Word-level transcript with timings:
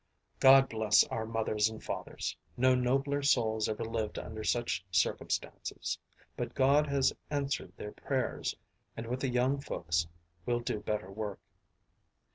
God 0.39 0.67
bless 0.67 1.03
our 1.09 1.27
mothers 1.27 1.69
and 1.69 1.83
fathers; 1.83 2.35
no 2.57 2.73
nobler 2.73 3.21
souls 3.21 3.69
ever 3.69 3.85
lived 3.85 4.17
under 4.17 4.43
such 4.43 4.83
circumstances; 4.89 5.95
but 6.35 6.55
God 6.55 6.87
has 6.87 7.13
answered 7.29 7.73
their 7.77 7.91
prayers, 7.91 8.55
and 8.97 9.05
with 9.05 9.19
the 9.19 9.29
young 9.29 9.59
folks 9.61 10.07
will 10.43 10.59
do 10.59 10.79
better 10.79 11.11
work. 11.11 11.39